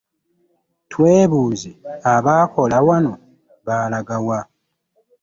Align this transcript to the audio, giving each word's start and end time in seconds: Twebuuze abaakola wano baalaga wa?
Twebuuze 0.91 1.71
abaakola 2.13 2.77
wano 2.87 3.13
baalaga 3.65 4.15
wa? 4.27 4.39